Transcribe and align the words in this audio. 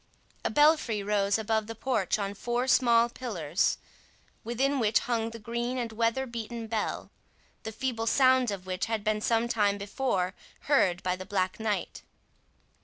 A 0.43 0.49
belfry 0.49 1.03
rose 1.03 1.37
above 1.37 1.67
the 1.67 1.75
porch 1.75 2.17
on 2.17 2.33
four 2.33 2.67
small 2.67 3.07
pillars, 3.07 3.77
within 4.43 4.79
which 4.79 5.01
hung 5.01 5.29
the 5.29 5.37
green 5.37 5.77
and 5.77 5.91
weatherbeaten 5.91 6.65
bell, 6.65 7.11
the 7.61 7.71
feeble 7.71 8.07
sounds 8.07 8.49
of 8.49 8.65
which 8.65 8.87
had 8.87 9.03
been 9.03 9.21
some 9.21 9.47
time 9.47 9.77
before 9.77 10.33
heard 10.61 11.03
by 11.03 11.15
the 11.15 11.23
Black 11.27 11.59
Knight. 11.59 12.01